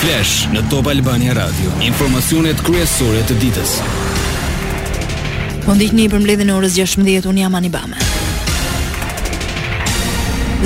Flash 0.00 0.46
në 0.48 0.62
Top 0.72 0.86
Albania 0.88 1.34
Radio. 1.36 1.68
Informacionet 1.84 2.56
kryesore 2.64 3.20
të 3.28 3.34
ditës. 3.42 3.72
Po 5.66 5.74
ndihni 5.76 6.06
për 6.08 6.22
mbledhjen 6.22 6.48
e 6.48 6.54
orës 6.54 6.72
16:00 6.78 7.28
un 7.28 7.40
jam 7.42 7.58
Anibame. 7.58 7.98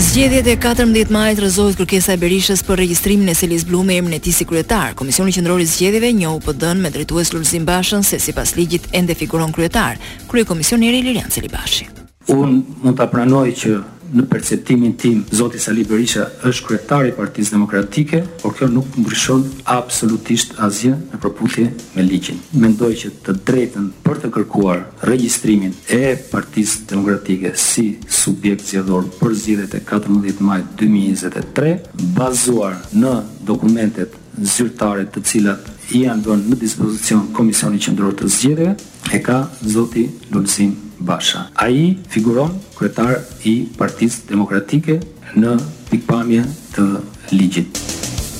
Zgjedhjet 0.05 0.47
e 0.47 0.55
14 0.67 1.11
majit 1.11 1.43
rrezohet 1.43 1.81
kërkesa 1.81 2.15
e 2.15 2.21
Berishës 2.23 2.62
për 2.69 2.79
regjistrimin 2.85 3.29
e 3.29 3.35
Selis 3.35 3.67
Blu 3.67 3.83
me 3.83 3.97
emrin 3.99 4.15
e 4.15 4.23
tij 4.23 4.33
si 4.39 4.47
kryetar. 4.47 4.94
Komisioni 4.94 5.35
Qendror 5.35 5.58
i 5.60 5.66
Zgjedhjeve 5.66 6.12
njohu 6.12 6.38
PD-n 6.46 6.78
me 6.78 6.94
drejtues 6.94 7.32
Lulzim 7.35 7.66
Bashën 7.66 8.06
se 8.06 8.21
sipas 8.22 8.54
ligjit 8.56 8.87
ende 8.92 9.14
figuron 9.19 9.51
kryetar. 9.53 9.98
Krye 10.30 10.44
komisioneri 10.44 11.03
Lirian 11.03 11.30
Selibashi 11.30 11.88
Un 12.30 12.62
mund 12.82 12.96
ta 12.98 13.06
pranoj 13.10 13.48
që 13.53 13.80
në 14.15 14.24
perceptimin 14.31 14.92
tim 15.01 15.22
Zoti 15.35 15.58
Sali 15.58 15.83
Berisha 15.88 16.28
është 16.47 16.66
kryetari 16.69 17.09
i 17.10 17.15
Partisë 17.16 17.55
Demokratike, 17.56 18.20
por 18.42 18.55
kjo 18.56 18.69
nuk 18.70 18.97
ngrishon 19.01 19.42
absolutisht 19.74 20.55
asgjë 20.62 20.95
në 21.11 21.20
përputhje 21.23 21.66
me 21.97 22.05
ligjin. 22.06 22.39
Mendoj 22.62 22.92
që 23.03 23.12
të 23.27 23.34
drejtën 23.48 23.89
për 24.06 24.23
të 24.23 24.30
kërkuar 24.37 24.84
regjistrimin 25.11 25.75
e 25.98 26.15
Partisë 26.30 26.84
Demokratike 26.92 27.55
si 27.59 27.87
subjekt 28.09 28.69
zgjedhor 28.70 29.11
për 29.19 29.34
zgjedhjet 29.42 29.77
e 29.80 29.84
14 29.91 30.45
maj 30.47 30.61
2023, 30.81 31.75
bazuar 32.17 32.78
në 32.95 33.17
dokumentet 33.51 34.15
zyrtare 34.39 35.09
të 35.15 35.25
cilat 35.31 35.73
i 35.95 36.06
janë 36.06 36.23
dhënë 36.27 36.48
në 36.53 36.62
dispozicion 36.62 37.27
Komisioni 37.37 37.83
Qendror 37.84 38.17
të 38.19 38.31
Zgjedhjeve, 38.34 38.77
e 39.15 39.20
ka 39.23 39.42
Zoti 39.61 40.06
Lulsin 40.33 40.73
Basha. 41.01 41.47
A 41.55 41.69
i 41.71 41.97
figuron 42.11 42.51
kretar 42.79 43.16
i 43.47 43.66
partiz 43.79 44.23
demokratike 44.29 45.01
në 45.37 45.57
pikpamje 45.91 46.45
të 46.77 46.87
ligjit. 47.34 47.80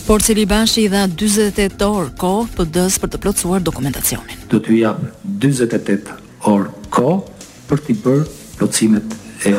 Por 0.07 0.21
Cili 0.23 0.45
Bashi 0.47 0.83
i 0.85 0.89
dha 0.93 1.07
48 1.09 1.81
orë 1.89 2.11
kohë 2.21 2.49
PD-s 2.59 2.99
për 3.01 3.15
të 3.15 3.21
plotësuar 3.25 3.63
dokumentacionin. 3.65 4.43
Do 4.53 4.61
t'ju 4.61 4.77
jap 4.83 5.01
48 5.41 6.19
orë 6.45 6.75
kohë 6.93 7.49
për 7.71 7.85
të 7.87 7.97
bërë 8.05 8.27
plotësimet 8.59 9.17
e 9.49 9.55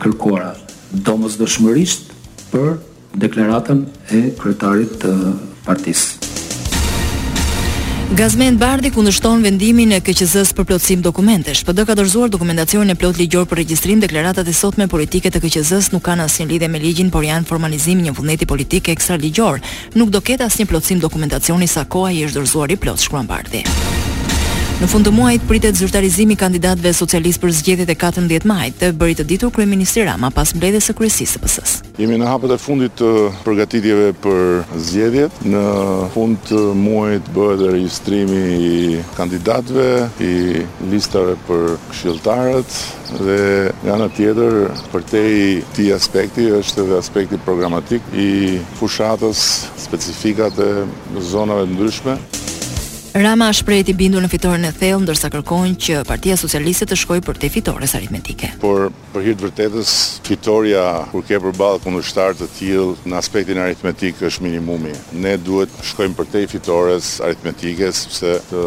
kërkuara, 0.00 0.54
domosdoshmërisht 1.06 2.08
për 2.54 2.74
deklaratën 3.20 3.84
e 4.16 4.24
kryetarit 4.40 4.96
të 5.04 5.12
partisë. 5.68 6.21
Gazmend 8.12 8.60
Bardhi 8.60 8.90
kundërshton 8.92 9.40
vendimin 9.40 9.94
e 9.96 10.00
KQZ-s 10.04 10.50
për 10.52 10.66
plotësim 10.68 11.00
dokumentesh. 11.00 11.62
PD 11.64 11.86
ka 11.88 11.94
dorëzuar 11.96 12.28
dokumentacionin 12.34 12.92
e 12.92 12.96
plotë 13.00 13.22
ligjor 13.22 13.46
për 13.48 13.62
regjistrim. 13.62 14.02
Deklaratat 14.04 14.44
e 14.44 14.52
sotme 14.52 14.84
politike 14.92 15.32
të 15.32 15.40
KQZ-s 15.46 15.88
nuk 15.96 16.04
kanë 16.04 16.26
asnjë 16.28 16.50
lidhje 16.52 16.68
me 16.74 16.82
ligjin, 16.82 17.08
por 17.14 17.24
janë 17.24 17.48
formalizim 17.48 18.04
një 18.04 18.12
vullneti 18.20 18.44
politik 18.52 18.92
ekstra 18.92 19.16
ligjor. 19.16 19.64
Nuk 19.96 20.12
do 20.12 20.20
ketë 20.20 20.44
asnjë 20.50 20.68
plotësim 20.74 21.00
dokumentacioni 21.00 21.66
sa 21.72 21.86
koha 21.88 22.12
i 22.12 22.26
është 22.28 22.36
dorëzuar 22.42 22.76
i 22.76 22.80
plot, 22.84 23.00
shkruan 23.06 23.32
Bardhi. 23.32 23.64
Në 24.82 24.88
fund 24.90 25.06
të 25.06 25.12
muajit 25.14 25.42
pritet 25.46 25.76
zyrtarizimi 25.78 26.34
i 26.34 26.38
kandidatëve 26.40 26.90
socialistë 26.98 27.44
për 27.44 27.52
zgjedhjet 27.54 27.90
e 27.92 27.94
14 28.02 28.46
majit, 28.50 28.72
të 28.80 28.88
bërit 28.98 29.20
të 29.20 29.26
ditur 29.30 29.52
kryeministri 29.54 30.02
Rama 30.08 30.32
pas 30.34 30.50
mbledhjes 30.58 30.88
së 30.90 30.94
kryesisë 30.98 31.36
së 31.36 31.42
PS-s. 31.44 31.84
Jemi 32.02 32.18
në 32.18 32.26
hapet 32.26 32.50
e 32.50 32.56
fundit 32.58 32.96
të 32.98 33.10
përgatitjeve 33.46 34.08
për 34.24 34.42
zgjedhjet. 34.88 35.38
Në 35.54 35.62
fund 36.16 36.42
të 36.48 36.64
muajit 36.82 37.30
bëhet 37.38 37.62
regjistrimi 37.76 38.42
i 38.56 38.98
kandidatëve, 39.14 39.88
i 40.18 40.36
listave 40.90 41.38
për 41.46 41.64
këshilltarët 41.92 42.74
dhe 43.22 43.38
nga 43.84 43.94
ana 44.00 44.10
tjetër, 44.18 44.58
për 44.90 45.06
te 45.12 45.90
aspekti 45.94 46.50
është 46.58 46.88
aspekti 46.98 47.38
programatik 47.46 48.10
i 48.18 48.58
fushatës, 48.82 49.46
specifikat 49.86 50.58
e 50.66 50.72
zonave 51.30 51.70
të 51.70 51.76
ndryshme. 51.78 52.18
Rama 53.12 53.50
shpreti 53.52 53.92
bindur 53.92 54.22
në 54.24 54.28
fitoren 54.32 54.62
e 54.64 54.70
thellë 54.72 55.02
ndërsa 55.04 55.28
kërkojnë 55.34 55.74
që 55.84 55.96
Partia 56.08 56.32
Socialiste 56.40 56.86
të 56.88 56.96
shkojë 56.96 57.24
për 57.26 57.40
te 57.42 57.50
fitores 57.52 57.92
aritmetike. 57.98 58.48
Por 58.62 58.86
për 59.12 59.26
hir 59.26 59.34
të 59.36 59.44
vërtetës, 59.50 59.92
fitoria 60.24 60.84
kur 61.10 61.26
ke 61.28 61.36
përballë 61.44 61.82
kundërshtar 61.84 62.38
të 62.40 62.48
tillë 62.56 63.04
në 63.12 63.18
aspektin 63.20 63.60
aritmetik 63.66 64.24
është 64.30 64.46
minimumi. 64.48 64.94
Ne 65.12 65.34
duhet 65.36 65.76
shkojmë 65.90 66.16
për 66.22 66.30
te 66.32 66.44
fitores 66.54 67.18
aritmetike 67.28 67.92
sepse 67.92 68.32
të 68.48 68.64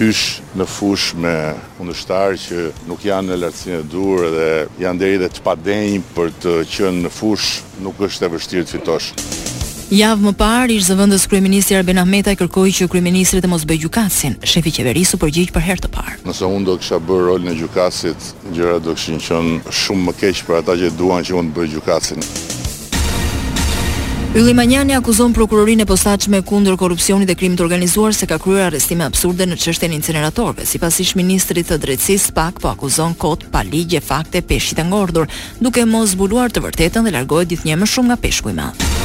hysh 0.00 0.24
në 0.58 0.66
fush 0.68 1.14
me 1.22 1.36
kundështar 1.78 2.34
që 2.42 2.66
nuk 2.90 3.06
janë 3.06 3.36
në 3.36 3.42
lartësinë 3.44 3.80
e 3.84 3.90
dur 3.94 4.26
dhe 4.34 4.50
janë 4.82 5.04
deri 5.04 5.22
dhe 5.22 5.30
të 5.36 5.46
padenjë 5.46 6.02
për 6.18 6.34
të 6.42 6.58
qënë 6.74 7.06
në 7.06 7.14
fush 7.22 7.60
nuk 7.86 8.02
është 8.10 8.32
e 8.32 8.36
vështirë 8.36 8.66
të 8.72 8.80
fitosh. 8.80 9.12
Javë 9.86 10.18
më 10.24 10.30
parë 10.34 10.74
ish 10.80 10.88
zëvendës 10.88 11.28
kryeministri 11.30 11.76
Arben 11.78 12.00
Ahmetaj 12.02 12.32
kërkoi 12.40 12.72
që 12.74 12.88
kryeministrit 12.90 13.44
të 13.44 13.50
mos 13.52 13.62
bëjë 13.70 13.84
gjukasin. 13.84 14.32
Shefi 14.42 14.72
i 14.72 14.74
qeverisë 14.80 15.14
u 15.14 15.20
përgjigj 15.22 15.52
për 15.54 15.62
herë 15.62 15.84
të 15.84 15.90
parë. 15.94 16.16
Nëse 16.26 16.42
unë 16.50 16.66
do 16.66 16.74
kisha 16.80 16.98
bërë 16.98 17.26
rol 17.28 17.44
në 17.46 17.54
gjukasit, 17.60 18.26
gjërat 18.50 18.82
do 18.82 18.96
kishin 18.98 19.22
qenë 19.22 19.70
shumë 19.70 20.08
më 20.08 20.16
keq 20.18 20.42
për 20.48 20.58
ata 20.58 20.74
që 20.80 20.90
duan 20.98 21.22
që 21.22 21.38
unë 21.38 21.52
të 21.52 21.60
bëj 21.60 21.70
gjukasin. 21.76 22.26
Ylli 24.36 24.56
Manjani 24.58 24.96
akuzon 24.98 25.30
prokurorinë 25.32 25.86
e 25.86 25.88
posaçme 25.88 26.42
kundër 26.44 26.74
korrupsionit 26.82 27.30
dhe 27.30 27.38
krimit 27.38 27.56
të 27.60 27.64
organizuar 27.68 28.12
se 28.12 28.26
ka 28.28 28.40
kryer 28.42 28.66
arrestime 28.66 29.06
absurde 29.06 29.46
në 29.46 29.54
çështjen 29.56 29.94
e 29.94 30.00
incineratorëve, 30.02 30.66
sipas 30.66 30.98
ish 31.00 31.14
ministrit 31.16 31.70
të 31.70 31.78
drejtësisë 31.86 32.34
pak 32.36 32.58
po 32.60 32.74
akuzon 32.74 33.14
kot 33.14 33.46
pa 33.54 33.62
ligje 33.62 34.02
fakte 34.04 34.42
peshqit 34.44 34.82
ngordhur, 34.90 35.30
duke 35.62 35.86
mos 35.86 36.12
zbuluar 36.18 36.50
të 36.52 36.66
vërtetën 36.66 37.06
dhe 37.06 37.16
largohet 37.16 37.54
gjithnjë 37.54 37.80
më 37.84 37.92
shumë 37.94 38.12
nga 38.12 38.20
peshku 38.26 38.52
i 38.52 38.58
madh. 38.58 38.95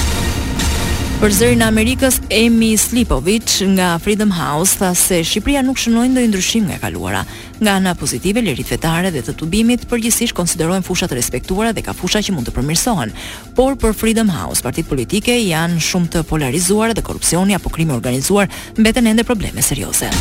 Për 1.25 1.33
zërin 1.33 1.63
e 1.63 1.67
Amerikës 1.71 2.17
Emi 2.37 2.67
Slipovic 2.77 3.55
nga 3.79 3.87
Freedom 3.97 4.29
House 4.37 4.77
tha 4.77 4.91
se 4.93 5.23
Shqipëria 5.25 5.63
nuk 5.65 5.79
shënoi 5.81 6.11
ndonjë 6.13 6.29
ndryshim 6.35 6.67
nga 6.69 6.75
e 6.77 6.83
kaluara. 6.83 7.23
Nga 7.65 7.77
ana 7.79 7.95
pozitive 7.97 8.43
lirit 8.45 8.69
vetare 8.69 9.09
dhe 9.15 9.23
të 9.25 9.33
tubimit 9.41 9.87
përgjithsisht 9.89 10.37
konsiderohen 10.37 10.85
fusha 10.85 11.09
të 11.09 11.17
respektuara 11.17 11.71
dhe 11.73 11.87
ka 11.87 11.95
fusha 11.97 12.21
që 12.29 12.35
mund 12.37 12.51
të 12.51 12.55
përmirësohen. 12.59 13.15
Por 13.57 13.79
për 13.81 13.97
Freedom 14.03 14.33
House, 14.37 14.61
partitë 14.61 14.91
politike 14.93 15.39
janë 15.41 15.81
shumë 15.89 16.11
të 16.13 16.23
polarizuara 16.29 16.93
dhe 16.93 17.07
korrupsioni 17.09 17.57
apo 17.57 17.73
krimi 17.73 17.97
i 17.97 17.97
organizuar 17.97 18.53
mbeten 18.77 19.09
ende 19.09 19.25
probleme 19.25 19.65
serioze. 19.65 20.13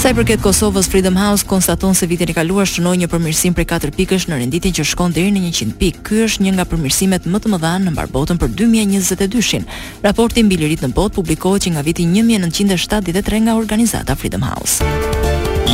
Sa 0.00 0.08
i 0.14 0.14
përket 0.16 0.40
Kosovës, 0.40 0.86
Freedom 0.88 1.16
House 1.20 1.44
konstaton 1.44 1.92
se 1.94 2.06
vitin 2.08 2.30
e 2.32 2.32
kaluar 2.32 2.64
shënoi 2.64 2.96
një 3.02 3.08
përmirësim 3.12 3.52
prej 3.52 3.66
4 3.68 3.90
pikësh 3.98 4.24
në 4.30 4.38
renditin 4.40 4.72
që 4.78 4.86
shkon 4.94 5.12
deri 5.12 5.28
në 5.34 5.50
100 5.52 5.76
pikë. 5.76 6.00
Ky 6.06 6.22
është 6.26 6.46
një 6.46 6.54
nga 6.56 6.64
përmirësimet 6.72 7.28
më 7.28 7.40
të 7.44 7.52
mëdha 7.52 7.74
në 7.84 7.92
mbar 7.92 8.08
botën 8.14 8.40
për 8.40 8.48
2022-shin. 8.62 9.68
Raporti 10.08 10.40
mbi 10.48 10.56
lirinë 10.62 10.88
në 10.88 10.92
botë 10.96 11.20
publikohet 11.20 11.66
që 11.68 11.74
nga 11.74 11.84
viti 11.84 12.08
1973 12.08 13.44
nga 13.44 13.60
organizata 13.60 14.16
Freedom 14.16 14.48
House. 14.48 14.80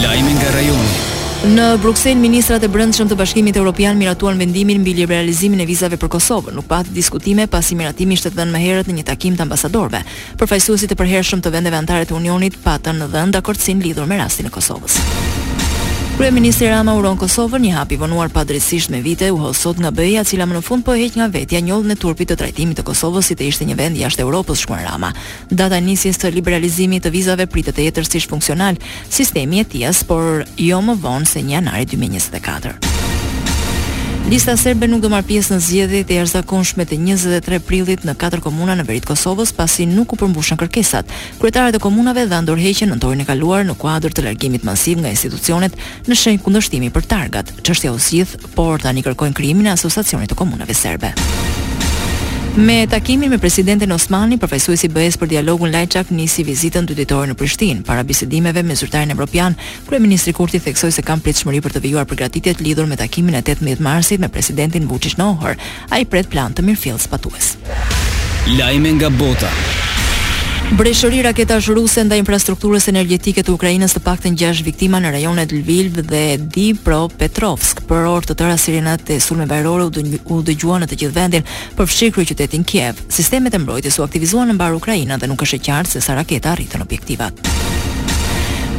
Lajmi 0.02 0.34
nga 0.40 0.56
rajoni. 0.58 1.14
Në 1.44 1.65
Bruksel, 1.83 2.15
ministrat 2.17 2.62
e 2.65 2.69
brendshëm 2.73 3.11
të 3.11 3.17
Bashkimit 3.21 3.56
Evropian 3.61 3.99
miratuan 4.00 4.38
vendimin 4.41 4.81
mbi 4.81 4.94
liberalizimin 4.97 5.61
e 5.61 5.67
vizave 5.69 5.99
për 6.00 6.11
Kosovën. 6.17 6.55
Nuk 6.56 6.65
pati 6.67 6.91
diskutime 6.97 7.44
pasi 7.47 7.77
miratimi 7.77 8.17
ishte 8.17 8.33
dhënë 8.33 8.55
më 8.56 8.62
herët 8.65 8.88
në 8.91 8.97
një 8.99 9.05
takim 9.11 9.37
të 9.37 9.44
ambasadorëve. 9.44 10.00
Përfaqësuesit 10.41 10.97
e 10.97 10.99
përhershëm 10.99 11.44
të 11.44 11.53
vendeve 11.59 11.79
anëtare 11.83 12.09
të 12.09 12.17
Unionit 12.17 12.56
patën 12.65 13.05
dhënë 13.12 13.37
dakordsin 13.37 13.85
lidhur 13.85 14.09
me 14.11 14.19
rastin 14.25 14.49
e 14.50 14.55
Kosovës. 14.56 14.99
Kryeministri 16.17 16.69
Rama 16.73 16.95
uron 16.97 17.19
Kosovën 17.21 17.61
një 17.61 17.75
hap 17.77 17.91
i 17.93 17.99
vonuar 18.01 18.31
padrejtisht 18.33 18.89
me 18.89 19.03
vite 19.05 19.29
u 19.29 19.37
hosot 19.37 19.77
nga 19.77 19.91
BE-ja, 19.93 20.23
e 20.25 20.25
cila 20.25 20.47
më 20.49 20.57
në 20.57 20.63
fund 20.65 20.85
po 20.87 20.95
heq 20.97 21.19
nga 21.19 21.27
vetja 21.29 21.61
njollën 21.61 21.93
e 21.93 21.99
turpit 22.01 22.31
të 22.33 22.39
trajtimit 22.41 22.79
të 22.81 22.87
Kosovës 22.89 23.29
si 23.29 23.37
të 23.37 23.51
ishte 23.51 23.69
një 23.69 23.77
vend 23.77 24.01
jashtë 24.01 24.25
Evropës, 24.25 24.63
shkruan 24.65 24.87
Rama. 24.89 25.13
Data 25.53 25.77
nisjes 25.81 26.17
të 26.23 26.33
liberalizimit 26.41 27.05
të 27.05 27.13
vizave 27.13 27.47
pritet 27.53 27.77
të 27.77 27.85
jetë 27.91 28.01
tërësisht 28.01 28.33
funksional 28.33 28.81
sistemi 29.13 29.61
i 29.61 29.67
etjes, 29.67 30.01
por 30.09 30.47
jo 30.57 30.81
më 30.89 30.97
vonë 31.05 31.29
se 31.29 31.45
1 31.45 31.53
janar 31.59 31.85
2024. 31.85 32.95
Lista 34.28 34.55
serbe 34.58 34.88
nuk 34.90 35.05
do 35.05 35.06
marr 35.06 35.23
pjesë 35.23 35.52
në 35.55 35.56
zgjedhjet 35.62 36.08
e 36.11 36.14
jashtëzakonshme 36.17 36.82
të 36.90 36.96
23 36.99 37.61
prillit 37.62 38.02
në 38.08 38.17
katër 38.19 38.40
komuna 38.43 38.75
në 38.75 38.82
veri 38.88 39.02
të 39.05 39.12
Kosovës 39.12 39.52
pasi 39.55 39.84
nuk 39.87 40.17
u 40.17 40.17
përmbushën 40.19 40.58
kërkesat. 40.58 41.12
Kryetaret 41.38 41.78
e 41.78 41.82
komunave 41.84 42.25
dhan 42.26 42.49
dorëheqjen 42.49 42.90
nëntorin 42.90 43.23
e 43.23 43.26
kaluar 43.28 43.62
në 43.69 43.76
kuadër 43.78 44.19
të 44.19 44.25
largimit 44.26 44.67
masiv 44.67 44.99
nga 45.05 45.12
institucionet 45.14 45.78
në 46.11 46.19
shenjë 46.19 46.43
kundërshtimi 46.43 46.90
për 46.90 47.06
targat. 47.06 47.52
Çështja 47.62 47.94
u 47.94 48.02
zgjidh, 48.02 48.34
por 48.58 48.82
tani 48.82 49.06
kërkojnë 49.06 49.38
krijimin 49.38 49.70
e 49.70 49.76
asociacionit 49.78 50.34
të 50.34 50.40
komunave 50.43 50.75
serbe. 50.75 51.14
Me 52.56 52.87
takimin 52.88 53.29
me 53.29 53.37
presidentin 53.37 53.91
Osmani, 53.93 54.38
përfaqësuesi 54.41 54.88
BE-s 54.88 55.19
për 55.20 55.29
dialogun 55.35 55.69
Lajçak 55.75 56.08
nisi 56.08 56.41
vizitën 56.47 56.87
dy 56.88 56.94
ditore 56.97 57.29
në 57.29 57.35
Prishtinë. 57.37 57.82
Para 57.85 58.00
bisedimeve 58.08 58.62
me 58.64 58.73
zyrtarin 58.81 59.12
evropian, 59.12 59.58
kryeministri 59.85 60.32
Kurti 60.32 60.56
theksoi 60.64 60.88
se 60.97 61.05
kanë 61.05 61.20
pritshmëri 61.26 61.61
për 61.62 61.75
të 61.76 61.82
vijuar 61.85 62.08
përgatitjet 62.08 62.62
lidhur 62.64 62.88
me 62.88 62.97
takimin 62.97 63.37
e 63.37 63.43
18 63.44 63.85
Marsit 63.85 64.25
me 64.25 64.32
presidentin 64.32 64.88
Vučić 64.88 65.19
në 65.20 65.26
Ohër. 65.35 65.58
Ai 65.93 66.06
pret 66.08 66.32
plan 66.32 66.56
të 66.56 66.64
mirëfillës 66.70 67.11
patues. 67.12 67.58
Lajme 68.56 68.94
nga 69.03 69.12
Bota. 69.20 69.53
Breshëri 70.75 71.21
raketash 71.23 71.71
ruse 71.75 72.03
ndaj 72.05 72.17
infrastrukturës 72.21 72.89
energjetike 72.91 73.41
të 73.47 73.53
Ukrainës 73.55 73.93
të 73.97 74.01
paktën 74.05 74.35
6 74.39 74.65
viktima 74.67 74.99
në 75.03 75.13
rajonet 75.15 75.53
Lviv 75.55 76.01
dhe 76.11 76.23
Dnipropetrovsk. 76.43 77.85
Për 77.89 78.09
orë 78.11 78.29
të 78.33 78.37
tëra 78.41 78.57
sirinat 78.61 79.09
e 79.17 79.21
surme 79.23 79.47
bajrore 79.49 79.87
u 79.89 79.93
dëgjuan 80.45 80.83
në 80.85 80.91
të 80.91 80.99
gjithë 81.05 81.15
vendin, 81.17 81.47
përfshirë 81.79 82.27
qytetin 82.35 82.67
Kiev. 82.69 83.01
Sistemet 83.09 83.55
e 83.57 83.61
mbrojtjes 83.63 83.97
u 84.03 84.07
aktivizuan 84.09 84.51
në 84.53 84.59
mbar 84.59 84.75
Ukrainës 84.81 85.23
dhe 85.23 85.31
nuk 85.33 85.47
është 85.47 85.61
e 85.63 85.69
qartë 85.71 85.93
se 85.97 86.03
sa 86.05 86.19
raketa 86.19 86.53
arritën 86.57 86.83
objektivat. 86.83 87.55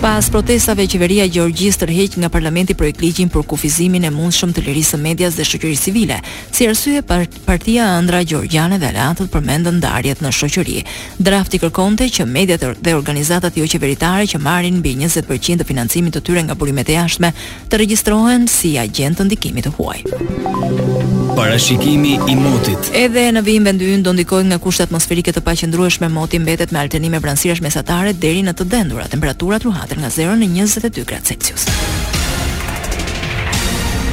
Pas 0.02 0.28
protestave 0.30 0.84
qeveria 0.92 1.24
e 1.26 1.30
Gjorgjisë 1.34 1.82
tërheq 1.82 2.18
nga 2.22 2.28
parlamenti 2.30 2.76
projektligjin 2.78 3.32
për 3.34 3.46
kufizimin 3.50 4.06
e 4.06 4.12
mundshëm 4.14 4.52
të 4.54 4.62
lirisë 4.68 4.94
së 4.94 5.00
medias 5.02 5.38
dhe 5.40 5.46
shoqërisë 5.48 5.84
civile, 5.88 6.20
si 6.54 6.68
arsye 6.70 7.02
partia 7.02 7.88
ëndra 7.98 8.20
gjorgjane 8.28 8.78
dhe 8.78 8.92
aleatët 8.92 9.32
përmendën 9.34 9.80
ndarjet 9.82 10.22
në 10.22 10.32
shoqëri. 10.38 10.78
Drafti 11.18 11.60
kërkonte 11.64 12.12
që 12.14 12.28
mediat 12.30 12.66
dhe 12.78 12.94
organizatat 12.96 13.58
jo 13.58 13.66
qeveritare 13.66 14.30
që 14.30 14.38
marrin 14.42 14.78
mbi 14.84 14.94
20% 15.02 15.64
të 15.64 15.68
financimit 15.72 16.14
të 16.14 16.24
tyre 16.30 16.46
nga 16.46 16.54
burimet 16.56 16.90
e 16.94 17.00
jashtme 17.00 17.34
të 17.72 17.82
regjistrohen 17.82 18.46
si 18.48 18.76
agjentë 18.78 19.24
të 19.24 19.30
ndikimit 19.32 19.72
të 19.72 19.76
huaj. 19.80 20.04
Thank 20.08 21.12
you. 21.12 21.17
Parashikimi 21.38 22.14
i 22.30 22.36
motit. 22.36 22.80
Edhe 22.98 23.28
në 23.36 23.44
vijim 23.46 23.68
vendyn 23.68 24.02
do 24.04 24.10
ndikojnë 24.16 24.50
nga 24.50 24.58
kushtet 24.64 24.88
atmosferike 24.88 25.30
të 25.36 25.44
paqëndrueshme 25.46 26.08
moti 26.10 26.40
mbetet 26.42 26.72
me 26.74 26.80
alternime 26.82 27.20
vranësish 27.22 27.60
mesatare 27.62 28.16
deri 28.24 28.40
në 28.48 28.56
të 28.58 28.66
dendura. 28.74 29.06
Temperaturat 29.12 29.68
ruhaten 29.70 30.02
nga 30.02 30.10
0 30.16 30.34
në 30.42 30.48
22 30.56 31.04
gradë 31.12 31.30
Celsius. 31.36 31.68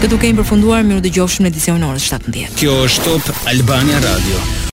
Këtu 0.04 0.18
kemi 0.20 0.42
përfunduar, 0.42 0.84
mirë 0.90 1.06
dëgjofshim 1.08 1.48
në 1.48 1.52
edicionin 1.54 1.88
e 1.88 1.94
orës 1.94 2.10
17. 2.12 2.52
Kjo 2.60 2.76
është 2.84 3.08
Top 3.24 3.46
Albania 3.54 4.04
Radio. 4.04 4.54